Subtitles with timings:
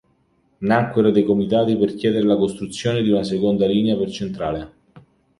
[0.63, 4.73] Nacquero dei comitati per chiedere la costruzione di una seconda linea più centrale.